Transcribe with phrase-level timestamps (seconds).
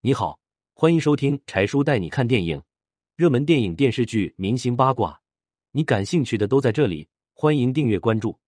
[0.00, 0.38] 你好，
[0.74, 2.62] 欢迎收听柴叔带你看电影，
[3.16, 5.20] 热门电影、电视剧、明星八卦，
[5.72, 7.08] 你感兴趣的都在这里。
[7.34, 8.38] 欢迎订阅关注。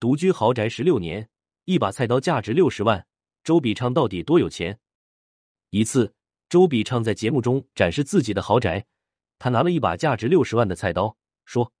[0.00, 1.28] 独居豪宅十六年，
[1.66, 3.06] 一把菜刀价值六十万，
[3.44, 4.76] 周笔畅到底多有钱？
[5.70, 6.12] 一次，
[6.48, 8.84] 周笔畅在节目中展示自己的豪宅，
[9.38, 11.72] 他拿了一把价值六十万的菜刀，说：“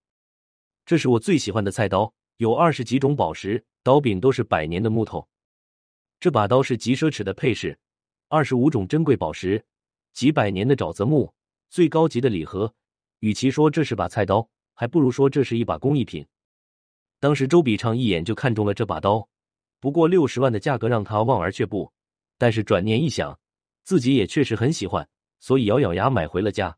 [0.86, 5.28] 这是我最喜欢的菜刀，有二十几种宝石，刀柄都是百年的木头。
[6.20, 7.76] 这把刀是极奢侈的配饰。”
[8.28, 9.64] 二十五种珍贵宝石，
[10.12, 11.32] 几百年的沼泽木，
[11.70, 12.74] 最高级的礼盒。
[13.20, 16.26] 与其说这是把菜刀，还不如说这是一把工艺品。
[17.20, 19.28] 当时周笔畅一眼就看中了这把刀，
[19.78, 21.92] 不过六十万的价格让他望而却步。
[22.36, 23.38] 但是转念一想，
[23.84, 26.76] 自己也确实很喜欢，所以咬咬牙买回了家。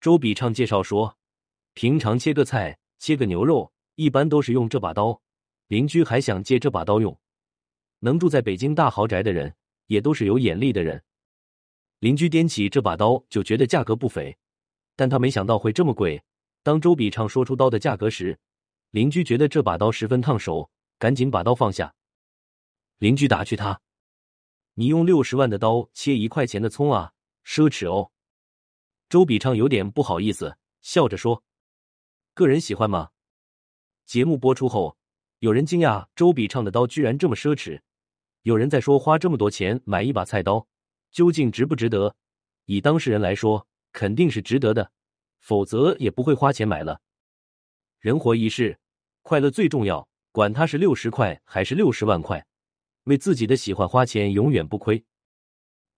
[0.00, 1.18] 周笔畅介绍说，
[1.74, 5.20] 平常切个菜、切个牛肉，一般都是用这把刀。
[5.68, 7.20] 邻居还想借这把刀用，
[7.98, 9.54] 能住在北京大豪宅的人。
[9.86, 11.02] 也都是有眼力的人。
[12.00, 14.36] 邻居掂起这把刀就觉得价格不菲，
[14.94, 16.22] 但他没想到会这么贵。
[16.62, 18.38] 当周笔畅说出刀的价格时，
[18.90, 21.94] 邻居觉得这把刀十分烫手，赶紧把刀放下。
[22.98, 23.80] 邻居打趣他
[24.74, 27.12] ：“你用六十万的刀切一块钱的葱啊，
[27.44, 28.10] 奢侈哦。”
[29.08, 31.44] 周笔畅有点不好意思，笑着说
[32.34, 33.10] ：“个人喜欢吗？”
[34.04, 34.98] 节目播出后，
[35.38, 37.80] 有人惊讶周笔畅的刀居然这么奢侈。
[38.46, 40.68] 有人在说，花这么多钱买一把菜刀，
[41.10, 42.14] 究竟值不值得？
[42.66, 44.92] 以当事人来说，肯定是值得的，
[45.40, 47.00] 否则也不会花钱买了。
[47.98, 48.78] 人活一世，
[49.22, 52.46] 快乐最重要，管他是六十块还是六十万块，
[53.06, 55.04] 为自己的喜欢花钱永远不亏。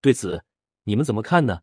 [0.00, 0.42] 对此，
[0.84, 1.60] 你们怎么看呢？